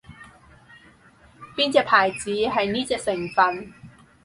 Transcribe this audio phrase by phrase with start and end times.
[1.55, 3.71] 邊隻牌子係呢隻成份